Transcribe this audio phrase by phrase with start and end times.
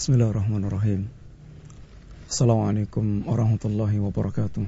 [0.00, 1.12] Bismillahirrahmanirrahim.
[2.24, 4.64] Assalamualaikum warahmatullahi wabarakatuh.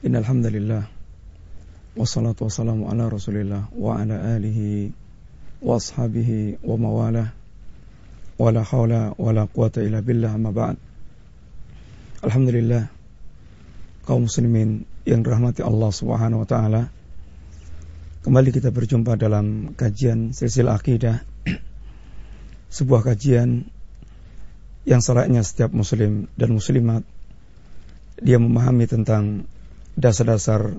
[0.00, 0.88] Innal hamdalillah
[1.92, 4.96] wassalatu wassalamu ala Rasulillah wa ala alihi
[5.60, 7.36] wa ashabihi wa mawalah
[8.40, 10.80] wala haula wala quwata illa billah amma ba'd.
[12.24, 12.88] Alhamdulillah
[14.08, 16.88] kaum muslimin yang dirahmati Allah Subhanahu wa taala.
[18.24, 21.28] Kembali kita berjumpa dalam kajian silsilah akidah
[22.70, 23.68] sebuah kajian
[24.88, 27.04] yang selayaknya setiap muslim dan muslimat
[28.20, 29.44] dia memahami tentang
[29.98, 30.78] dasar-dasar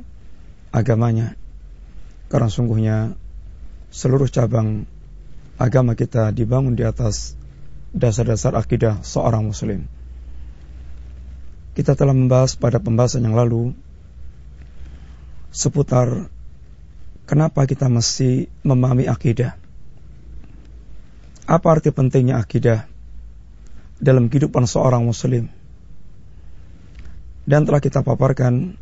[0.71, 1.37] agamanya
[2.31, 2.97] karena sungguhnya
[3.91, 4.87] seluruh cabang
[5.59, 7.35] agama kita dibangun di atas
[7.91, 9.85] dasar-dasar akidah seorang muslim.
[11.75, 13.75] Kita telah membahas pada pembahasan yang lalu
[15.51, 16.31] seputar
[17.27, 19.60] kenapa kita mesti memahami akidah.
[21.51, 22.87] Apa arti pentingnya akidah
[23.99, 25.51] dalam kehidupan seorang muslim?
[27.43, 28.79] Dan telah kita paparkan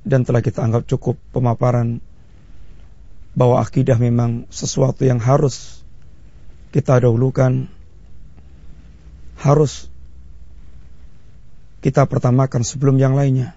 [0.00, 2.00] dan telah kita anggap cukup pemaparan
[3.36, 5.84] bahwa akidah memang sesuatu yang harus
[6.72, 7.68] kita dahulukan,
[9.36, 9.92] harus
[11.84, 13.52] kita pertamakan sebelum yang lainnya.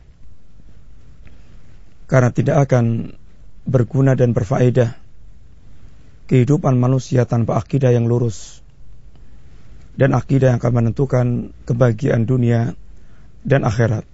[2.12, 3.16] Karena tidak akan
[3.64, 5.00] berguna dan berfaedah
[6.28, 8.64] kehidupan manusia tanpa akidah yang lurus
[9.94, 11.26] dan akidah yang akan menentukan
[11.70, 12.74] kebahagiaan dunia
[13.46, 14.08] dan akhirat.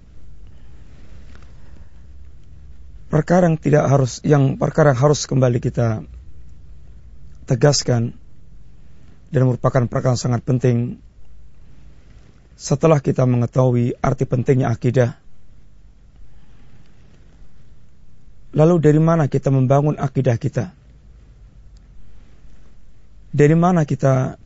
[3.10, 6.06] Perkara yang tidak harus yang perkara yang harus kembali kita
[7.50, 8.14] tegaskan
[9.34, 11.02] dan merupakan perkara sangat penting
[12.54, 15.18] setelah kita mengetahui arti pentingnya akidah.
[18.54, 20.79] Lalu dari mana kita membangun akidah kita?
[23.30, 24.38] Dari mana kita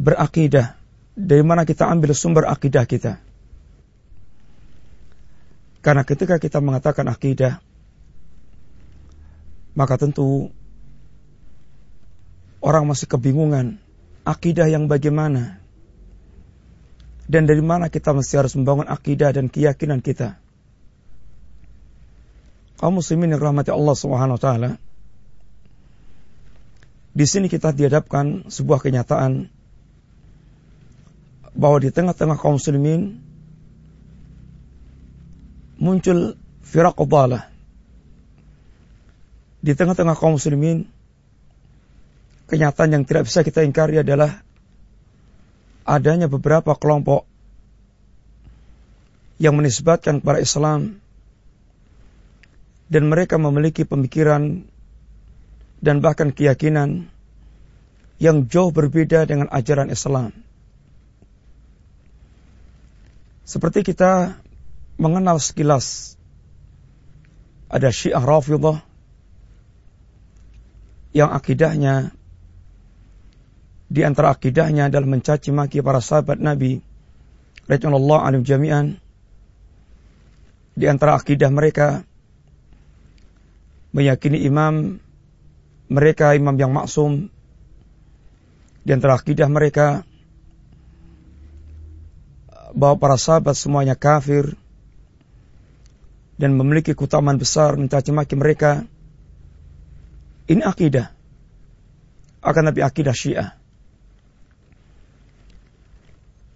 [0.00, 0.78] berakidah,
[1.18, 3.18] dari mana kita ambil sumber akidah kita.
[5.80, 7.58] Karena ketika kita mengatakan akidah,
[9.74, 10.52] maka tentu
[12.60, 13.80] orang masih kebingungan
[14.28, 15.60] akidah yang bagaimana
[17.30, 20.36] dan dari mana kita mesti harus membangun akidah dan keyakinan kita.
[22.76, 24.70] Kaum muslimin yang rahmati Allah Subhanahu wa taala,
[27.20, 29.52] di sini kita dihadapkan sebuah kenyataan
[31.52, 33.20] bahwa di tengah-tengah kaum muslimin
[35.76, 37.44] muncul firaqadah
[39.60, 40.88] di tengah-tengah kaum muslimin
[42.48, 44.40] kenyataan yang tidak bisa kita ingkari adalah
[45.84, 47.28] adanya beberapa kelompok
[49.36, 51.04] yang menisbatkan kepada Islam
[52.88, 54.69] dan mereka memiliki pemikiran
[55.80, 57.08] dan bahkan keyakinan
[58.20, 60.32] yang jauh berbeda dengan ajaran Islam.
[63.48, 64.38] Seperti kita
[65.00, 66.14] mengenal sekilas
[67.72, 68.84] ada Syiah Rafidah
[71.16, 72.14] yang akidahnya
[73.90, 76.78] di antara akidahnya adalah mencaci maki para sahabat Nabi
[77.66, 79.02] radhiyallahu anhum jami'an
[80.78, 82.06] di antara akidah mereka
[83.90, 85.02] meyakini imam
[85.90, 87.26] mereka imam yang maksum.
[88.80, 90.06] Di antara akidah mereka
[92.72, 94.54] bahwa para sahabat semuanya kafir
[96.40, 98.88] dan memiliki keutamaan besar mencaci maki mereka
[100.48, 101.12] ini akidah.
[102.40, 103.52] Akan nabi akidah Syiah.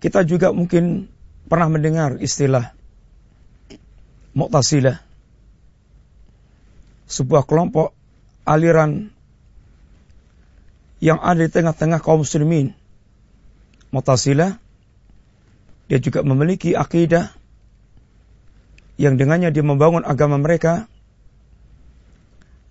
[0.01, 1.13] Kita juga mungkin
[1.45, 2.73] pernah mendengar istilah
[4.35, 4.99] Mu'tasilah
[7.07, 7.95] sebuah kelompok
[8.43, 9.14] aliran
[11.05, 12.73] yang ada di tengah-tengah kaum muslimin.
[13.93, 14.57] Mu'tazilah
[15.85, 17.29] dia juga memiliki akidah
[18.97, 20.89] yang dengannya dia membangun agama mereka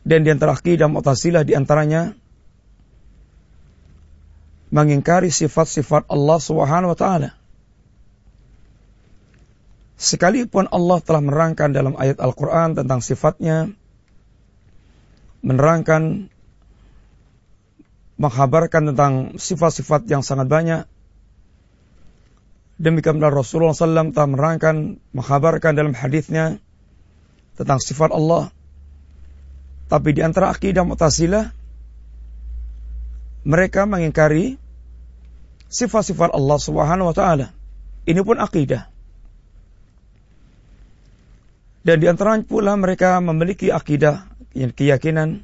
[0.01, 2.17] dan di antara akidah Mu'tazilah di antaranya
[4.73, 7.37] mengingkari sifat-sifat Allah Subhanahu wa taala.
[9.93, 13.69] Sekalipun Allah telah menerangkan dalam ayat Al-Quran tentang sifatnya,
[15.45, 16.32] menerangkan
[18.17, 20.83] menghabarkan tentang sifat-sifat yang sangat banyak.
[22.77, 26.57] Demikian pula Rasulullah SAW telah menerangkan, menghabarkan dalam hadisnya
[27.53, 28.49] tentang sifat Allah.
[29.87, 31.53] Tapi di antara akidah Mu'tazilah,
[33.45, 34.57] mereka mengingkari
[35.69, 37.53] sifat-sifat Allah Subhanahu wa taala.
[38.09, 38.89] Ini pun akidah.
[41.83, 44.23] Dan di antara pula mereka memiliki akidah
[44.55, 45.43] keyakinan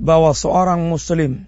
[0.00, 1.44] bahwa seorang muslim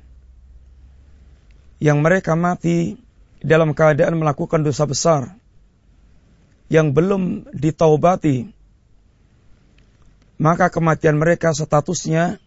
[1.80, 3.00] yang mereka mati
[3.40, 5.32] dalam keadaan melakukan dosa besar
[6.68, 8.52] yang belum ditaubati
[10.42, 12.42] maka kematian mereka statusnya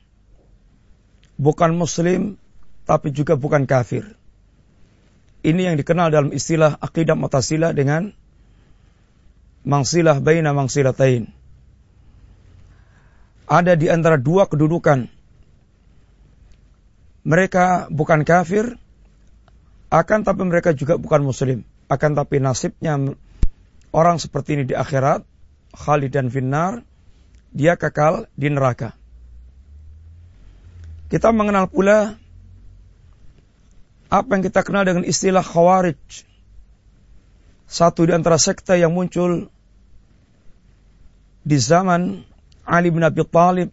[1.39, 2.35] bukan muslim
[2.83, 4.03] tapi juga bukan kafir.
[5.45, 8.11] Ini yang dikenal dalam istilah akidah Mu'tazilah dengan
[9.63, 11.31] mangsilah baina mangsilatain.
[13.47, 15.07] Ada di antara dua kedudukan.
[17.25, 18.77] Mereka bukan kafir,
[19.89, 21.65] akan tapi mereka juga bukan muslim.
[21.89, 22.97] Akan tapi nasibnya
[23.89, 25.25] orang seperti ini di akhirat,
[25.73, 26.85] Khalid dan Finnar,
[27.55, 28.93] dia kekal di neraka.
[31.09, 32.17] Kita mengenal pula
[34.09, 35.97] apa yang kita kenal dengan istilah khawarij.
[37.65, 39.49] Satu di antara sekte yang muncul
[41.45, 42.25] di zaman
[42.65, 43.69] Ali bin Abi Thalib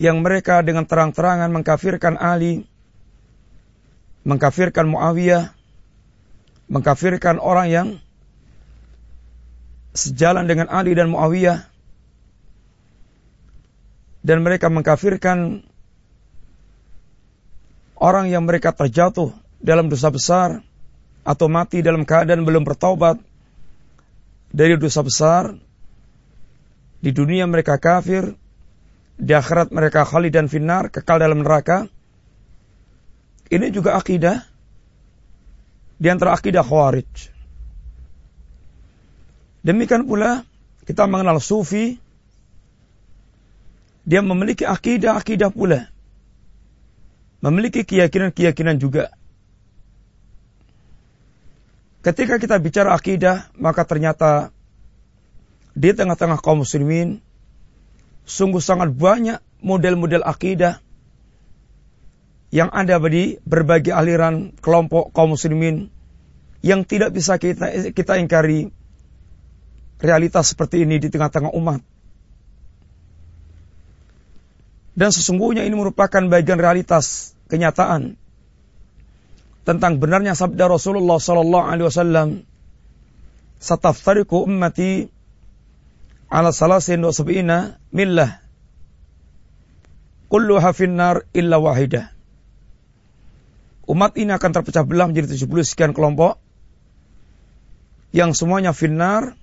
[0.00, 2.64] yang mereka dengan terang-terangan mengkafirkan Ali,
[4.24, 5.52] mengkafirkan Muawiyah,
[6.72, 7.88] mengkafirkan orang yang
[9.92, 11.68] sejalan dengan Ali dan Muawiyah
[14.24, 15.68] dan mereka mengkafirkan
[18.00, 20.64] orang yang mereka terjatuh dalam dosa besar
[21.28, 23.20] atau mati dalam keadaan belum bertaubat
[24.48, 25.52] dari dosa besar,
[27.04, 28.39] di dunia mereka kafir,
[29.20, 31.86] di akhirat mereka khalid dan finar, kekal dalam neraka.
[33.52, 34.40] Ini juga akidah
[36.00, 37.28] di antara akidah khawarij.
[39.60, 40.48] Demikian pula
[40.88, 42.00] kita mengenal sufi,
[44.08, 45.92] dia memiliki akidah-akidah pula.
[47.44, 49.12] Memiliki keyakinan-keyakinan juga.
[52.00, 54.52] Ketika kita bicara akidah, maka ternyata
[55.76, 57.20] di tengah-tengah kaum muslimin
[58.24, 60.80] sungguh sangat banyak model-model akidah
[62.50, 65.86] yang ada di berbagai aliran kelompok kaum muslimin
[66.60, 68.74] yang tidak bisa kita kita ingkari
[70.02, 71.80] realitas seperti ini di tengah-tengah umat.
[74.98, 78.18] Dan sesungguhnya ini merupakan bagian realitas kenyataan
[79.64, 82.28] tentang benarnya sabda Rasulullah sallallahu alaihi wasallam
[83.62, 85.08] sataftariku ummati
[86.30, 88.38] ala salasin wa sab'ina millah.
[90.30, 92.14] Kulluha finnar illa wahidah.
[93.90, 96.38] Umat ini akan terpecah belah menjadi 70 sekian kelompok
[98.14, 99.34] yang semuanya finnar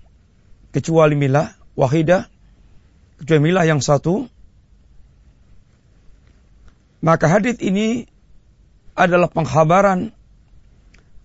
[0.72, 2.32] kecuali milah wahidah
[3.20, 4.32] kecuali milah yang satu.
[7.04, 8.08] Maka hadis ini
[8.96, 10.16] adalah pengkhabaran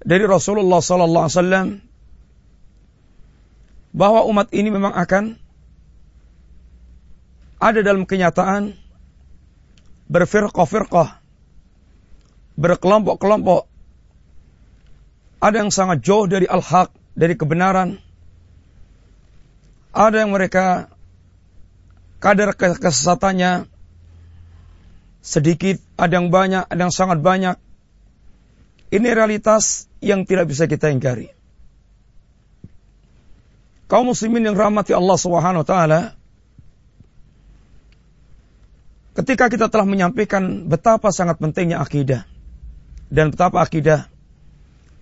[0.02, 1.68] dari Rasulullah sallallahu alaihi wasallam
[3.94, 5.41] bahwa umat ini memang akan
[7.62, 8.74] ada dalam kenyataan
[10.10, 11.22] berfirqah-firqah,
[12.58, 13.70] berkelompok-kelompok.
[15.38, 18.02] Ada yang sangat jauh dari al-haq, dari kebenaran.
[19.94, 20.90] Ada yang mereka
[22.18, 23.70] kadar kesesatannya
[25.22, 27.54] sedikit, ada yang banyak, ada yang sangat banyak.
[28.90, 31.30] Ini realitas yang tidak bisa kita ingkari.
[33.86, 36.21] Kaum muslimin yang rahmati Allah Subhanahu wa taala
[39.18, 42.24] ketika kita telah menyampaikan betapa sangat pentingnya akidah
[43.12, 44.08] dan betapa akidah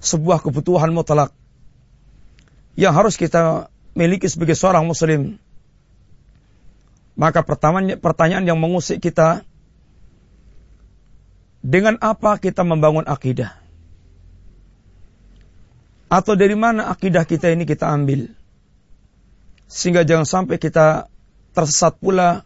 [0.02, 1.30] sebuah kebutuhan mutlak
[2.74, 5.38] yang harus kita miliki sebagai seorang muslim
[7.20, 9.44] maka pertanyaan yang mengusik kita
[11.60, 13.60] dengan apa kita membangun akidah?
[16.10, 18.32] Atau dari mana akidah kita ini kita ambil?
[19.70, 21.06] Sehingga jangan sampai kita
[21.54, 22.42] tersesat pula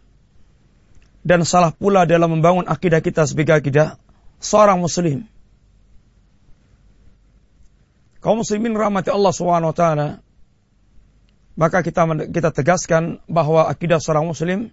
[1.25, 3.97] dan salah pula dalam membangun akidah kita sebagai akidah
[4.37, 5.25] seorang muslim.
[8.21, 9.83] Kaum muslimin rahmati Allah SWT,
[11.57, 14.69] maka kita kita tegaskan bahwa akidah seorang muslim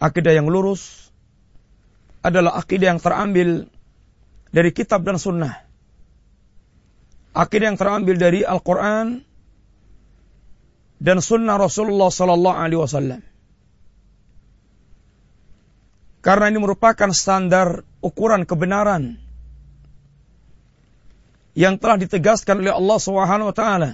[0.00, 1.08] akidah yang lurus,
[2.20, 3.70] adalah akidah yang terambil
[4.50, 5.62] dari kitab dan sunnah.
[7.36, 9.20] Akidah yang terambil dari Al-Quran
[10.96, 13.20] dan sunnah Rasulullah Sallallahu Alaihi Wasallam.
[16.26, 19.14] Karena ini merupakan standar ukuran kebenaran
[21.54, 23.90] yang telah ditegaskan oleh Allah Subhanahu wa taala.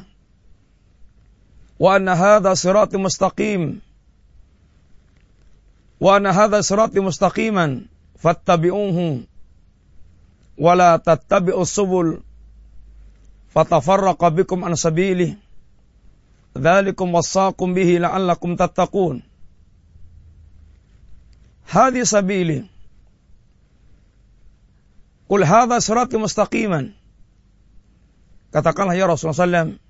[1.76, 3.84] Wa anna hadza sirati mustaqim.
[6.00, 7.84] Wa anna hadza sirati mustaqiman
[8.16, 9.28] fattabi'uhu
[10.56, 12.24] wa la tattabi'us subul
[13.52, 15.36] fatafarraqa bikum an sabilih
[16.56, 19.20] dzalikum wasaqum bihi la'allakum tattaqun
[21.66, 22.72] hadhi sabili
[25.32, 26.92] Qul hadha sirati mustaqiman.
[28.52, 29.80] Katakanlah ya Rasulullah SAW,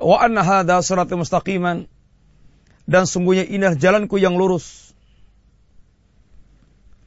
[0.00, 1.84] wa anna hadha sirati mustaqiman
[2.88, 4.96] dan sungguhnya inilah jalanku yang lurus.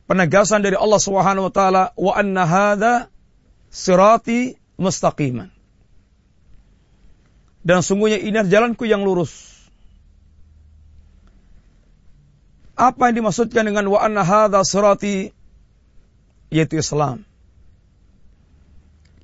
[0.05, 2.93] Penegasan dari Allah Subhanahu wa taala wa anna hadha
[3.74, 5.50] sirati mustaqiman.
[7.65, 9.52] Dan sungguhnya inilah jalanku yang lurus.
[12.74, 15.30] Apa yang dimaksudkan dengan wa anna hadha sirati
[16.53, 17.25] yaitu Islam.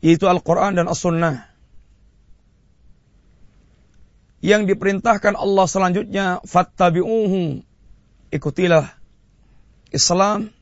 [0.02, 1.46] Yaitu Al-Quran dan As-Sunnah.
[4.40, 7.62] Yang diperintahkan Allah selanjutnya, fattabi'uhu.
[8.30, 8.88] Ikutilah
[9.92, 10.54] Islam,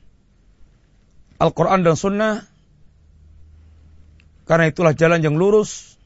[1.38, 2.36] Al-Quran dan Sunnah.
[4.48, 6.00] Karena itulah jalan yang lurus.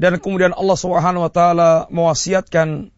[0.00, 2.90] Dan kemudian Allah Subhanahu wa taala mewasiatkan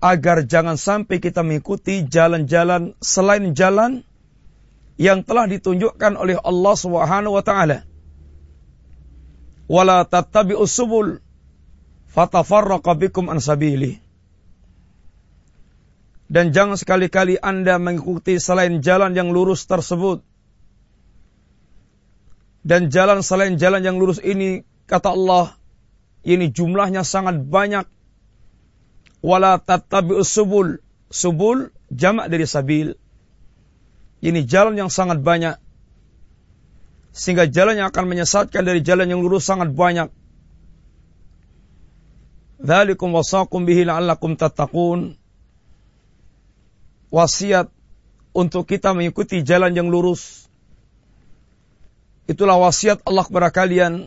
[0.00, 4.04] agar jangan sampai kita mengikuti jalan-jalan selain jalan
[4.96, 7.84] yang telah ditunjukkan oleh Allah Subhanahu wa taala.
[9.66, 11.20] Wala tattabi'us subul
[12.12, 14.00] fatafarraqa bikum an sabili.
[16.26, 20.26] Dan jangan sekali-kali Anda mengikuti selain jalan yang lurus tersebut.
[22.66, 25.54] Dan jalan selain jalan yang lurus ini, kata Allah,
[26.26, 27.86] ini jumlahnya sangat banyak.
[29.26, 30.78] Wala tattabi'us subul.
[31.10, 32.94] Subul jamak dari sabil.
[34.22, 35.58] Ini jalan yang sangat banyak.
[37.10, 40.14] Sehingga jalan yang akan menyesatkan dari jalan yang lurus sangat banyak.
[42.62, 45.18] Dzalikum wasaqum bihi la'allakum tattaqun.
[47.10, 47.66] Wasiat
[48.30, 50.46] untuk kita mengikuti jalan yang lurus.
[52.30, 54.06] Itulah wasiat Allah kepada kalian.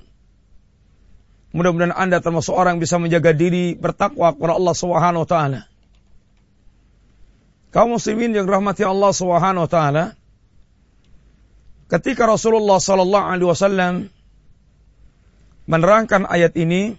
[1.50, 5.62] Mudah-mudahan Anda termasuk orang yang bisa menjaga diri bertakwa kepada Allah Subhanahu wa taala.
[7.74, 10.04] Kaum muslimin yang rahmati Allah Subhanahu wa taala
[11.90, 13.94] ketika Rasulullah sallallahu alaihi wasallam
[15.66, 16.98] menerangkan ayat ini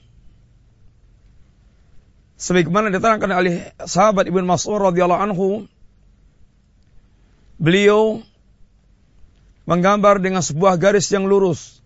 [2.38, 5.48] sebagaimana diterangkan oleh sahabat Ibn Mas'ud radhiyallahu anhu
[7.58, 8.22] beliau
[9.66, 11.79] menggambar dengan sebuah garis yang lurus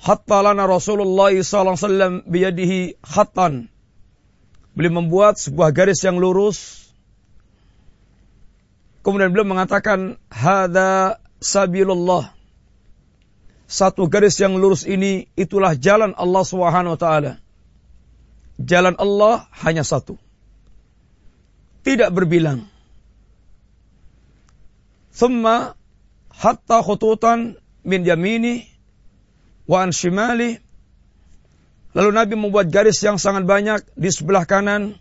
[0.00, 1.32] hatta lana Rasulullah
[1.78, 3.68] wasallam biyadihi khattan
[4.74, 6.84] beliau membuat sebuah garis yang lurus
[9.04, 12.32] Kemudian beliau mengatakan, Hada sabilullah.
[13.68, 16.42] Satu garis yang lurus ini, itulah jalan Allah
[16.96, 17.32] ta'ala.
[18.56, 20.16] Jalan Allah hanya satu.
[21.84, 22.64] Tidak berbilang.
[25.12, 25.76] Thumma
[26.32, 28.64] hatta khututan min yamini
[29.68, 30.60] wa an shimali.
[31.94, 34.98] Lalu Nabi membuat garis yang sangat banyak di sebelah kanan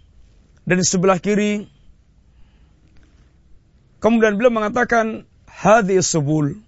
[0.63, 1.74] dan di sebelah kiri
[4.03, 6.60] Kemudian beliau mengatakan, hadis subul.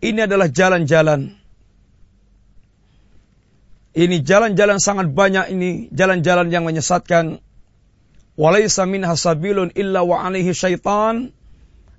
[0.00, 1.36] Ini adalah jalan-jalan.
[3.92, 7.44] Ini jalan-jalan sangat banyak ini, jalan-jalan yang menyesatkan.
[8.40, 11.28] Walaysa min hasabilun illa wa alaihi syaitan.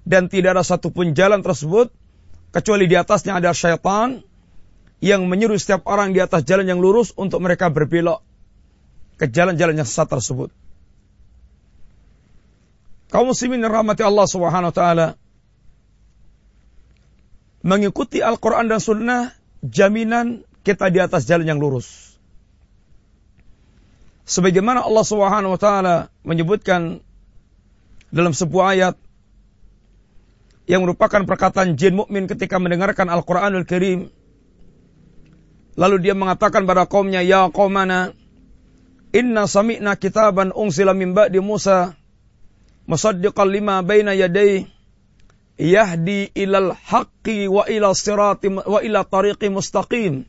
[0.02, 1.94] Dan tidak ada satupun jalan tersebut,
[2.50, 4.26] kecuali di atasnya ada syaitan
[5.02, 8.22] yang menyuruh setiap orang di atas jalan yang lurus untuk mereka berbelok
[9.18, 10.54] ke jalan-jalan yang sesat tersebut
[13.12, 15.08] kaum muslimin yang rahmati Allah Subhanahu wa taala
[17.62, 22.18] mengikuti Al-Qur'an dan sunnah jaminan kita di atas jalan yang lurus.
[24.26, 27.02] Sebagaimana Allah Subhanahu wa taala menyebutkan
[28.10, 28.96] dalam sebuah ayat
[30.70, 34.14] yang merupakan perkataan jin mukmin ketika mendengarkan Al-Qur'anul Karim.
[35.80, 38.12] Lalu dia mengatakan pada kaumnya, "Ya qaumana,
[39.16, 41.96] inna sami'na kitaban unsila min ba'di Musa
[42.90, 44.68] musaddiqan lima baina yadayhi
[45.62, 50.26] yahdi ilal haqqi wa ila sirati wa ila tariqi mustaqim.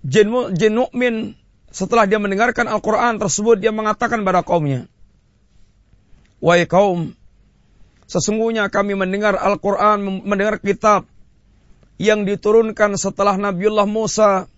[0.00, 1.36] Jin, jin mukmin
[1.70, 4.88] setelah dia mendengarkan Al-Quran tersebut, dia mengatakan pada kaumnya,
[6.40, 7.12] Wahai kaum,
[8.08, 11.04] sesungguhnya kami mendengar Al-Quran, mendengar kitab
[12.00, 14.48] yang diturunkan setelah Nabiullah Musa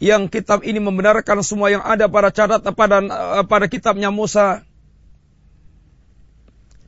[0.00, 2.98] yang kitab ini membenarkan semua yang ada pada catat pada
[3.44, 4.64] pada kitabnya Musa.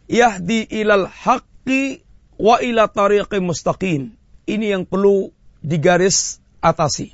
[0.08, 2.00] Yahdi ilal haqqi
[2.40, 4.16] wa ila tariqi mustaqim.
[4.49, 5.28] Ini yang perlu
[5.61, 7.12] digaris atasi.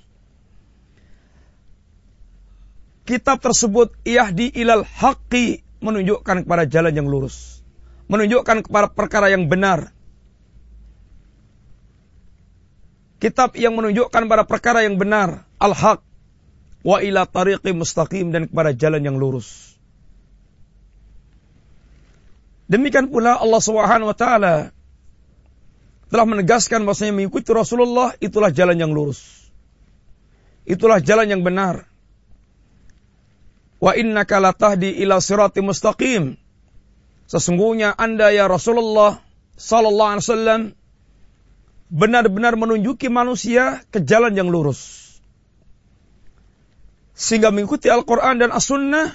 [3.02, 7.66] Kitab tersebut yahdi ilal haqqi menunjukkan kepada jalan yang lurus.
[8.06, 9.90] Menunjukkan kepada perkara yang benar.
[13.20, 16.00] Kitab yang menunjukkan pada perkara yang benar al-haq
[16.80, 19.76] wa ila tariqi mustaqim dan kepada jalan yang lurus.
[22.70, 24.54] Demikian pula Allah Subhanahu wa taala
[26.08, 29.50] telah menegaskan bahwasanya mengikuti Rasulullah itulah jalan yang lurus.
[30.64, 31.90] Itulah jalan yang benar.
[33.82, 36.40] Wa innaka latahdi ila sirati mustaqim.
[37.28, 39.20] Sesungguhnya Anda ya Rasulullah
[39.60, 40.60] sallallahu alaihi wasallam
[41.90, 45.10] benar-benar menunjuki manusia ke jalan yang lurus.
[47.18, 49.12] Sehingga mengikuti Al-Quran dan As-Sunnah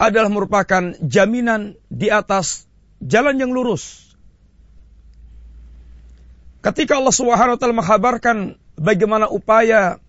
[0.00, 2.66] adalah merupakan jaminan di atas
[2.98, 4.16] jalan yang lurus.
[6.64, 8.36] Ketika Allah Subhanahu wa taala menghabarkan
[8.74, 10.02] bagaimana upaya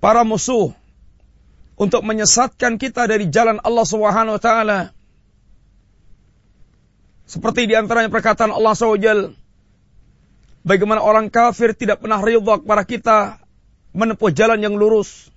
[0.00, 0.72] para musuh
[1.76, 4.78] untuk menyesatkan kita dari jalan Allah Subhanahu wa taala
[7.28, 9.36] seperti di antaranya perkataan Allah SWT,
[10.68, 13.16] bagaimana orang kafir tidak pernah ridha kepada kita
[13.96, 15.32] menempuh jalan yang lurus.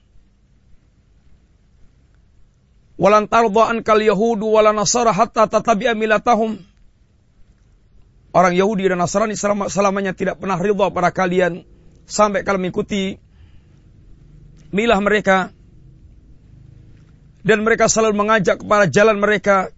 [2.99, 6.59] Walan tardha ankal yahudu wala nasara hatta tatabi'a milatahum.
[8.31, 9.35] Orang Yahudi dan Nasrani
[9.67, 11.67] selamanya tidak pernah ridha pada kalian
[12.07, 13.19] sampai kalian mengikuti
[14.71, 15.51] milah mereka
[17.43, 19.75] dan mereka selalu mengajak kepada jalan mereka.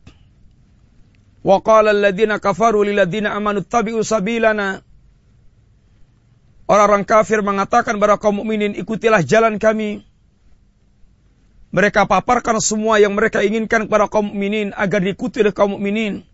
[1.41, 4.85] Wa qala alladziina kafaru lil amanu tabi'u sabilana.
[6.73, 10.01] Orang-orang kafir mengatakan kepada kaum mukminin ikutilah jalan kami.
[11.69, 16.25] Mereka paparkan semua yang mereka inginkan kepada kaum mukminin agar diikuti oleh kaum mukminin.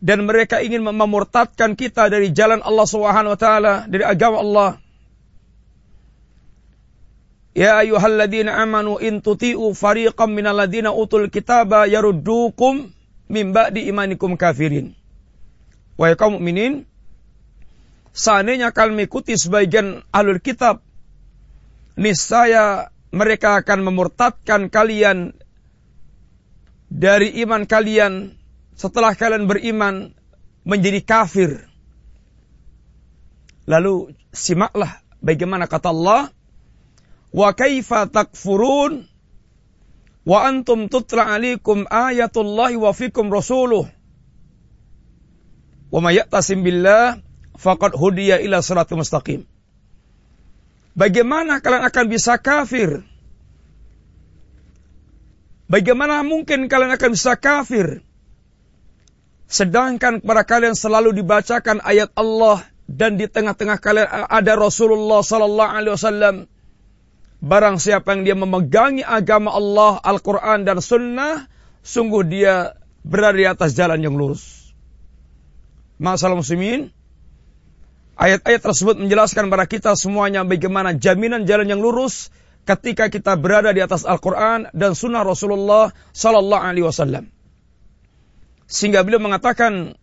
[0.00, 4.70] Dan mereka ingin memurtadkan kita dari jalan Allah Subhanahu wa taala, dari agama Allah.
[7.52, 12.88] Ya ayyuhalladzina amanu in tuti'u fariqam minal ladzina utul kitaba yaruddukum
[13.28, 14.96] min ba'di imanikum kafirin.
[16.00, 16.88] Wahai kaum mukminin,
[18.12, 20.82] seandainya kalian mengikuti sebagian alur kitab
[21.98, 25.34] niscaya mereka akan memurtadkan kalian
[26.88, 28.36] dari iman kalian
[28.78, 30.14] setelah kalian beriman
[30.64, 31.50] menjadi kafir.
[33.68, 36.32] Lalu simaklah bagaimana kata Allah,
[37.34, 39.04] "Wa kaifa takfurun
[40.24, 43.84] wa antum tutla alaikum ayatullahi wa fikum rasuluh."
[45.88, 47.27] Wa may ya'tasim billah
[47.58, 49.42] faqad hudiya ila siratal mustaqim.
[50.94, 53.02] Bagaimana kalian akan bisa kafir?
[55.68, 58.00] Bagaimana mungkin kalian akan bisa kafir?
[59.48, 65.94] Sedangkan kepada kalian selalu dibacakan ayat Allah dan di tengah-tengah kalian ada Rasulullah sallallahu alaihi
[65.94, 66.36] wasallam.
[67.38, 71.46] Barang siapa yang dia memegangi agama Allah, Al-Quran dan Sunnah,
[71.86, 72.74] sungguh dia
[73.06, 74.74] berada di atas jalan yang lurus.
[76.02, 76.90] Masalah muslimin,
[78.18, 82.34] Ayat-ayat tersebut menjelaskan kepada kita semuanya bagaimana jaminan jalan yang lurus
[82.66, 87.30] ketika kita berada di atas Al-Quran dan Sunnah Rasulullah Sallallahu Alaihi Wasallam.
[88.66, 89.94] Sehingga beliau mengatakan,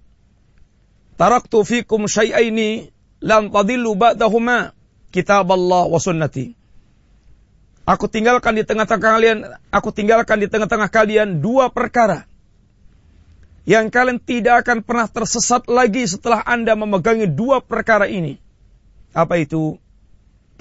[1.19, 2.87] Taraktu fikum syai'aini
[3.19, 4.71] lam tadillu ba'dahuma
[5.11, 6.55] kitab Allah wa sunnati.
[7.83, 9.37] Aku tinggalkan di tengah-tengah kalian,
[9.75, 12.31] aku tinggalkan di tengah-tengah kalian dua perkara
[13.65, 18.37] yang kalian tidak akan pernah tersesat lagi setelah Anda memegangi dua perkara ini.
[19.09, 19.81] Apa itu?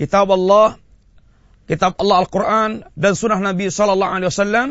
[0.00, 0.80] Kitab Allah,
[1.68, 4.68] kitab Allah Al-Quran, dan sunnah Nabi Sallallahu Alaihi Wasallam.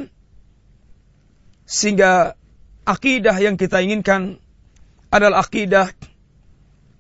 [1.70, 2.34] Sehingga
[2.90, 4.42] akidah yang kita inginkan
[5.14, 5.94] adalah akidah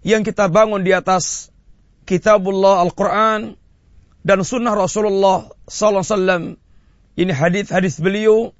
[0.05, 1.49] yang kita bangun di atas
[2.05, 3.57] kitabullah Al-Quran
[4.21, 6.43] dan sunnah Rasulullah Sallallahu Alaihi Wasallam.
[7.17, 8.53] Ini hadis-hadis beliau.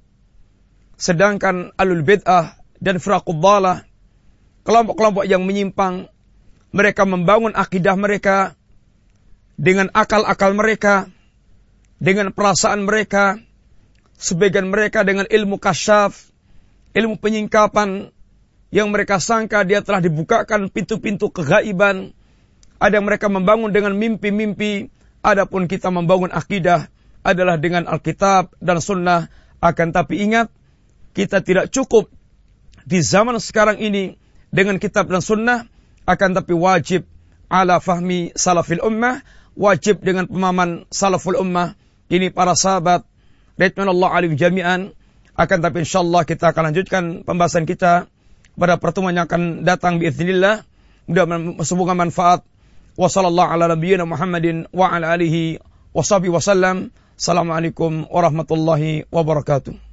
[0.94, 3.88] Sedangkan alul bid'ah dan firaquddalah,
[4.68, 6.12] kelompok-kelompok yang menyimpang,
[6.68, 8.52] mereka membangun akidah mereka
[9.56, 11.08] dengan akal-akal mereka,
[11.96, 13.40] dengan perasaan mereka,
[14.20, 16.12] sebagian mereka dengan ilmu kasyaf,
[16.92, 18.12] ilmu penyingkapan
[18.68, 22.12] yang mereka sangka dia telah dibukakan pintu-pintu kegaiban.
[22.82, 24.92] Ada yang mereka membangun dengan mimpi-mimpi,
[25.24, 26.90] adapun kita membangun akidah
[27.24, 29.30] adalah dengan Alkitab dan Sunnah.
[29.62, 30.52] Akan tapi ingat,
[31.16, 32.12] kita tidak cukup
[32.84, 34.16] di zaman sekarang ini
[34.52, 35.66] dengan kitab dan sunnah
[36.04, 37.08] akan tapi wajib
[37.48, 39.24] ala fahmi salafil ummah
[39.58, 41.78] wajib dengan pemahaman salaful ummah.
[42.10, 43.06] Ini para sahabat
[43.58, 44.92] Allah alim jami'an.
[45.34, 48.06] Akan tapi insyaallah kita akan lanjutkan pembahasan kita
[48.54, 50.62] pada pertemuan yang akan datang biiznillah.
[51.10, 51.26] Mudah
[51.66, 52.46] semoga manfaat.
[52.94, 55.58] Wa sallallahu ala nabiyyina Muhammadin wa ala alihi
[55.90, 59.83] wa sahbihi wasallam assalamualaikum warahmatullahi wabarakatuh